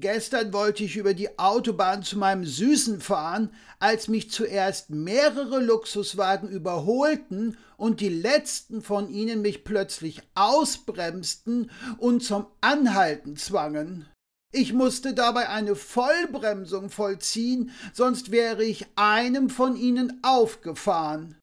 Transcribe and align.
Gestern 0.00 0.54
wollte 0.54 0.82
ich 0.82 0.96
über 0.96 1.12
die 1.12 1.38
Autobahn 1.38 2.02
zu 2.02 2.16
meinem 2.16 2.46
Süßen 2.46 3.02
fahren, 3.02 3.52
als 3.80 4.08
mich 4.08 4.30
zuerst 4.30 4.88
mehrere 4.88 5.60
Luxuswagen 5.60 6.48
überholten 6.48 7.58
und 7.76 8.00
die 8.00 8.08
letzten 8.08 8.80
von 8.80 9.10
ihnen 9.10 9.42
mich 9.42 9.62
plötzlich 9.62 10.22
ausbremsten 10.34 11.70
und 11.98 12.24
zum 12.24 12.46
Anhalten 12.62 13.36
zwangen. 13.36 14.06
Ich 14.52 14.72
musste 14.72 15.12
dabei 15.12 15.50
eine 15.50 15.76
Vollbremsung 15.76 16.88
vollziehen, 16.88 17.70
sonst 17.92 18.30
wäre 18.30 18.64
ich 18.64 18.86
einem 18.96 19.50
von 19.50 19.76
ihnen 19.76 20.18
aufgefahren. 20.22 21.38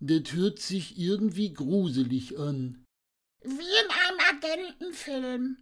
Das 0.00 0.32
hört 0.32 0.60
sich 0.60 0.96
irgendwie 0.96 1.52
gruselig 1.52 2.38
an. 2.38 2.84
Wie 3.42 3.50
in 3.50 3.90
einem 3.90 4.20
Agentenfilm. 4.30 5.56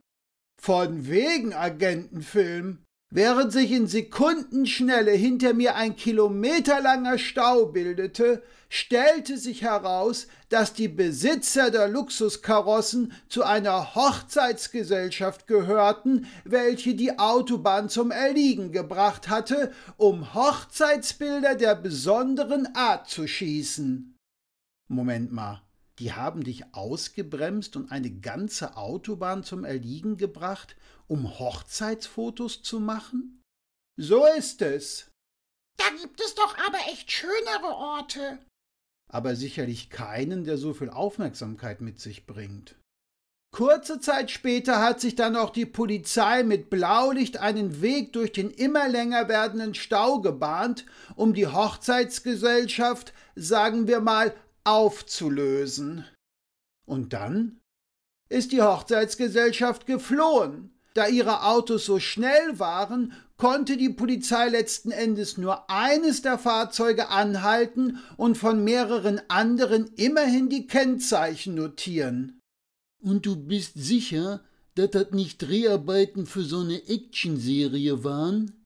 Von 0.64 1.10
wegen 1.10 1.52
Agentenfilm. 1.52 2.78
Während 3.10 3.52
sich 3.52 3.70
in 3.70 3.86
Sekundenschnelle 3.86 5.10
hinter 5.10 5.52
mir 5.52 5.74
ein 5.74 5.94
kilometerlanger 5.94 7.18
Stau 7.18 7.66
bildete, 7.66 8.42
stellte 8.70 9.36
sich 9.36 9.60
heraus, 9.60 10.26
dass 10.48 10.72
die 10.72 10.88
Besitzer 10.88 11.70
der 11.70 11.88
Luxuskarossen 11.88 13.12
zu 13.28 13.42
einer 13.42 13.94
Hochzeitsgesellschaft 13.94 15.46
gehörten, 15.46 16.28
welche 16.44 16.94
die 16.94 17.18
Autobahn 17.18 17.90
zum 17.90 18.10
Erliegen 18.10 18.72
gebracht 18.72 19.28
hatte, 19.28 19.70
um 19.98 20.32
Hochzeitsbilder 20.32 21.56
der 21.56 21.74
besonderen 21.74 22.74
Art 22.74 23.10
zu 23.10 23.26
schießen. 23.26 24.16
Moment 24.88 25.30
mal, 25.30 25.60
die 25.98 26.12
haben 26.12 26.42
dich 26.42 26.74
ausgebremst 26.74 27.76
und 27.76 27.92
eine 27.92 28.10
ganze 28.10 28.76
Autobahn 28.76 29.44
zum 29.44 29.64
Erliegen 29.64 30.16
gebracht, 30.16 30.76
um 31.06 31.38
Hochzeitsfotos 31.38 32.62
zu 32.62 32.80
machen? 32.80 33.42
So 33.96 34.26
ist 34.26 34.60
es. 34.62 35.10
Da 35.76 35.84
gibt 36.00 36.20
es 36.20 36.34
doch 36.34 36.56
aber 36.66 36.78
echt 36.92 37.10
schönere 37.10 37.74
Orte. 37.74 38.38
Aber 39.12 39.36
sicherlich 39.36 39.90
keinen, 39.90 40.44
der 40.44 40.58
so 40.58 40.74
viel 40.74 40.90
Aufmerksamkeit 40.90 41.80
mit 41.80 42.00
sich 42.00 42.26
bringt. 42.26 42.76
Kurze 43.54 44.00
Zeit 44.00 44.32
später 44.32 44.82
hat 44.82 45.00
sich 45.00 45.14
dann 45.14 45.36
auch 45.36 45.50
die 45.50 45.66
Polizei 45.66 46.42
mit 46.42 46.70
Blaulicht 46.70 47.36
einen 47.36 47.80
Weg 47.82 48.12
durch 48.12 48.32
den 48.32 48.50
immer 48.50 48.88
länger 48.88 49.28
werdenden 49.28 49.74
Stau 49.74 50.20
gebahnt, 50.20 50.84
um 51.14 51.34
die 51.34 51.46
Hochzeitsgesellschaft, 51.46 53.12
sagen 53.36 53.86
wir 53.86 54.00
mal, 54.00 54.34
aufzulösen. 54.64 56.04
Und 56.86 57.12
dann 57.12 57.60
ist 58.28 58.52
die 58.52 58.62
Hochzeitsgesellschaft 58.62 59.86
geflohen. 59.86 60.70
Da 60.94 61.08
ihre 61.08 61.44
Autos 61.44 61.86
so 61.86 61.98
schnell 61.98 62.58
waren, 62.58 63.12
konnte 63.36 63.76
die 63.76 63.88
Polizei 63.88 64.48
letzten 64.48 64.92
Endes 64.92 65.36
nur 65.36 65.68
eines 65.68 66.22
der 66.22 66.38
Fahrzeuge 66.38 67.08
anhalten 67.08 67.98
und 68.16 68.38
von 68.38 68.62
mehreren 68.62 69.20
anderen 69.28 69.88
immerhin 69.96 70.48
die 70.48 70.66
Kennzeichen 70.66 71.56
notieren. 71.56 72.40
Und 73.02 73.26
du 73.26 73.36
bist 73.36 73.72
sicher, 73.74 74.44
dass 74.76 74.90
das 74.90 75.10
nicht 75.10 75.42
Dreharbeiten 75.42 76.26
für 76.26 76.42
so 76.42 76.60
eine 76.60 76.88
Actionserie 76.88 78.04
waren? 78.04 78.64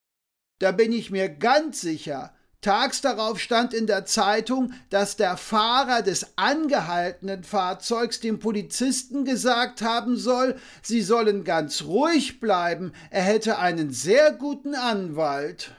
Da 0.61 0.73
bin 0.73 0.93
ich 0.93 1.11
mir 1.11 1.29
ganz 1.29 1.81
sicher. 1.81 2.35
Tags 2.61 3.01
darauf 3.01 3.39
stand 3.39 3.73
in 3.73 3.87
der 3.87 4.05
Zeitung, 4.05 4.73
dass 4.91 5.17
der 5.17 5.37
Fahrer 5.37 6.03
des 6.03 6.37
angehaltenen 6.37 7.45
Fahrzeugs 7.45 8.19
dem 8.19 8.41
Polizisten 8.41 9.25
gesagt 9.25 9.81
haben 9.81 10.17
soll, 10.17 10.57
sie 10.83 11.03
sollen 11.03 11.45
ganz 11.45 11.83
ruhig 11.83 12.41
bleiben, 12.41 12.93
er 13.11 13.23
hätte 13.23 13.59
einen 13.59 13.93
sehr 13.93 14.33
guten 14.33 14.75
Anwalt. 14.75 15.73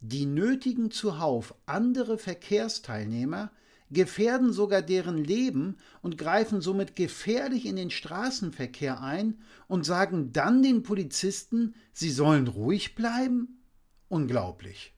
Die 0.00 0.26
nötigen 0.26 0.90
zuhauf 0.90 1.54
andere 1.64 2.18
Verkehrsteilnehmer 2.18 3.52
gefährden 3.90 4.52
sogar 4.52 4.82
deren 4.82 5.22
Leben 5.22 5.76
und 6.02 6.18
greifen 6.18 6.60
somit 6.60 6.96
gefährlich 6.96 7.66
in 7.66 7.76
den 7.76 7.90
Straßenverkehr 7.90 9.00
ein 9.00 9.38
und 9.68 9.86
sagen 9.86 10.32
dann 10.32 10.62
den 10.62 10.82
Polizisten, 10.82 11.74
sie 11.92 12.10
sollen 12.10 12.48
ruhig 12.48 12.96
bleiben? 12.96 13.62
Unglaublich. 14.08 14.93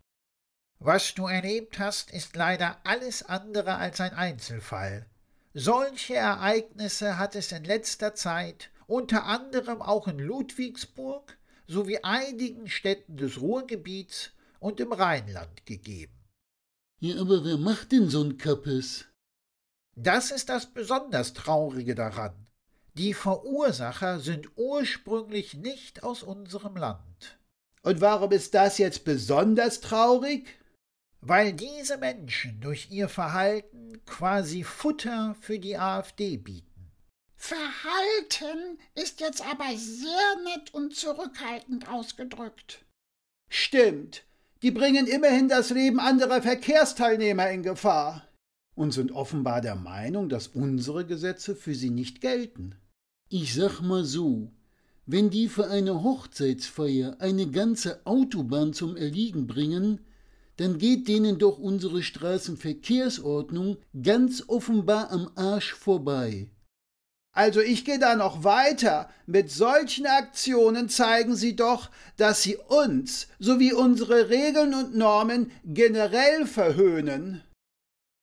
Was 0.79 1.15
du 1.15 1.27
erlebt 1.27 1.79
hast, 1.79 2.11
ist 2.11 2.37
leider 2.37 2.79
alles 2.85 3.23
andere 3.23 3.77
als 3.77 4.01
ein 4.01 4.13
Einzelfall. 4.13 5.07
Solche 5.55 6.15
Ereignisse 6.15 7.19
hat 7.19 7.35
es 7.35 7.51
in 7.51 7.65
letzter 7.65 8.15
Zeit 8.15 8.71
unter 8.87 9.25
anderem 9.25 9.83
auch 9.83 10.07
in 10.07 10.19
Ludwigsburg 10.19 11.39
sowie 11.67 11.99
einigen 12.03 12.69
Städten 12.69 13.17
des 13.17 13.41
Ruhrgebiets 13.41 14.31
und 14.61 14.79
im 14.81 14.93
Rheinland 14.93 15.67
gegeben. 15.67 16.13
Ja, 17.01 17.21
aber 17.21 17.45
wer 17.45 17.57
macht 17.57 17.93
denn 17.93 18.09
so 18.09 18.23
ein 18.23 18.39
Kappes? 18.39 19.07
Das 19.97 20.31
ist 20.31 20.49
das 20.51 20.67
besonders 20.67 21.33
Traurige 21.33 21.95
daran. 21.95 22.47
Die 22.95 23.15
Verursacher 23.15 24.21
sind 24.21 24.49
ursprünglich 24.57 25.55
nicht 25.55 26.03
aus 26.03 26.23
unserem 26.23 26.77
Land. 26.77 27.39
Und 27.83 28.01
warum 28.01 28.33
ist 28.33 28.55
das 28.55 28.79
jetzt 28.79 29.05
besonders 29.05 29.81
traurig? 29.81 30.59
Weil 31.29 31.53
diese 31.53 31.99
Menschen 31.99 32.61
durch 32.61 32.89
ihr 32.91 33.09
Verhalten 33.09 34.01
quasi 34.07 34.63
Futter 34.63 35.37
für 35.41 35.59
die 35.59 35.77
AfD 35.77 36.37
bieten. 36.37 36.93
Verhalten 37.35 38.79
ist 38.95 39.21
jetzt 39.21 39.45
aber 39.45 39.77
sehr 39.77 40.37
nett 40.45 40.73
und 40.73 40.95
zurückhaltend 40.95 41.89
ausgedrückt. 41.89 42.85
Stimmt, 43.49 44.25
die 44.63 44.71
bringen 44.71 45.07
immerhin 45.07 45.49
das 45.49 45.71
Leben 45.71 46.01
anderer 46.01 46.43
Verkehrsteilnehmer 46.43 47.51
in 47.51 47.63
Gefahr 47.63 48.27
und 48.75 48.93
sind 48.93 49.13
offenbar 49.13 49.61
der 49.61 49.75
Meinung, 49.75 50.29
dass 50.29 50.49
unsere 50.49 51.07
Gesetze 51.07 51.57
für 51.57 51.75
sie 51.75 51.91
nicht 51.91 52.21
gelten. 52.21 52.77
Ich 53.29 53.55
sag 53.55 53.81
mal 53.81 54.05
so, 54.05 54.53
wenn 55.07 55.31
die 55.31 55.49
für 55.49 55.69
eine 55.69 56.03
Hochzeitsfeier 56.03 57.17
eine 57.21 57.49
ganze 57.51 58.05
Autobahn 58.07 58.73
zum 58.73 58.97
Erliegen 58.97 59.47
bringen, 59.47 60.01
dann 60.57 60.79
geht 60.79 61.09
denen 61.09 61.39
doch 61.39 61.59
unsere 61.59 62.03
Straßenverkehrsordnung 62.03 63.79
ganz 64.03 64.45
offenbar 64.49 65.11
am 65.11 65.31
Arsch 65.35 65.75
vorbei. 65.75 66.51
Also 67.37 67.61
ich 67.61 67.85
gehe 67.85 67.99
da 67.99 68.17
noch 68.17 68.45
weiter. 68.45 69.11
Mit 69.27 69.51
solchen 69.51 70.07
Aktionen 70.07 70.89
zeigen 70.89 71.37
sie 71.37 71.55
doch, 71.55 71.91
dass 72.17 72.43
sie 72.43 72.57
uns 72.57 73.29
sowie 73.39 73.75
unsere 73.75 74.31
Regeln 74.31 74.73
und 74.73 74.97
Normen 74.97 75.53
generell 75.63 76.47
verhöhnen. 76.47 77.45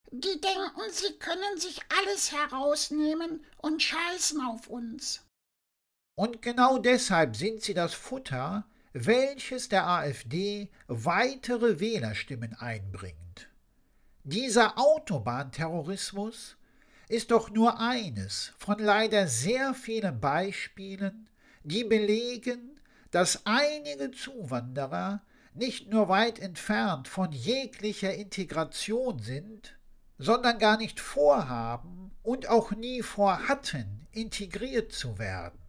Die 0.09 0.41
denken, 0.41 0.81
sie 0.91 1.13
können 1.19 1.59
sich 1.59 1.79
alles 2.01 2.31
herausnehmen 2.31 3.45
und 3.57 3.83
scheißen 3.83 4.41
auf 4.41 4.67
uns. 4.67 5.21
Und 6.15 6.41
genau 6.41 6.79
deshalb 6.79 7.35
sind 7.35 7.61
sie 7.61 7.75
das 7.75 7.93
Futter, 7.93 8.65
welches 8.93 9.69
der 9.69 9.87
AfD 9.87 10.69
weitere 10.87 11.79
Wählerstimmen 11.79 12.53
einbringt. 12.53 13.49
Dieser 14.23 14.77
Autobahnterrorismus 14.77 16.57
ist 17.09 17.31
doch 17.31 17.49
nur 17.49 17.79
eines 17.79 18.53
von 18.57 18.77
leider 18.79 19.27
sehr 19.27 19.73
vielen 19.73 20.19
Beispielen, 20.19 21.27
die 21.63 21.83
belegen, 21.83 22.79
dass 23.09 23.45
einige 23.45 24.11
Zuwanderer 24.11 25.21
nicht 25.55 25.89
nur 25.89 26.07
weit 26.07 26.39
entfernt 26.39 27.07
von 27.07 27.31
jeglicher 27.31 28.13
Integration 28.13 29.19
sind, 29.19 29.77
sondern 30.17 30.59
gar 30.59 30.77
nicht 30.77 30.99
vorhaben 30.99 32.11
und 32.21 32.47
auch 32.47 32.71
nie 32.71 33.01
vorhatten, 33.01 34.07
integriert 34.11 34.91
zu 34.91 35.19
werden. 35.19 35.62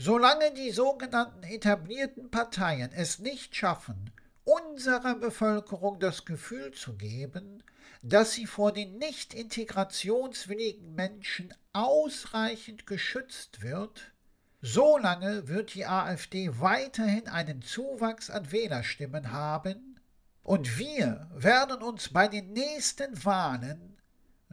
Solange 0.00 0.54
die 0.54 0.70
sogenannten 0.70 1.42
etablierten 1.42 2.30
Parteien 2.30 2.92
es 2.92 3.18
nicht 3.18 3.56
schaffen, 3.56 4.12
unserer 4.44 5.16
Bevölkerung 5.16 5.98
das 5.98 6.24
Gefühl 6.24 6.70
zu 6.70 6.96
geben, 6.96 7.64
dass 8.04 8.32
sie 8.32 8.46
vor 8.46 8.70
den 8.70 8.98
nicht 8.98 9.34
integrationswilligen 9.34 10.94
Menschen 10.94 11.52
ausreichend 11.72 12.86
geschützt 12.86 13.60
wird, 13.60 14.12
solange 14.60 15.48
wird 15.48 15.74
die 15.74 15.86
AfD 15.86 16.60
weiterhin 16.60 17.26
einen 17.26 17.60
Zuwachs 17.62 18.30
an 18.30 18.52
Wählerstimmen 18.52 19.32
haben, 19.32 19.98
und 20.44 20.78
wir 20.78 21.28
werden 21.34 21.82
uns 21.82 22.12
bei 22.12 22.28
den 22.28 22.52
nächsten 22.52 23.24
Wahlen 23.24 24.00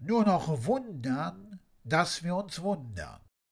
nur 0.01 0.25
noch 0.25 0.65
wundern, 0.65 1.59
dass 1.83 2.23
wir 2.23 2.35
uns 2.35 2.63
wundern. 2.63 3.24